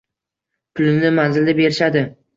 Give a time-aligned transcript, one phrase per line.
[0.79, 2.05] Pulini manzilda berishadi.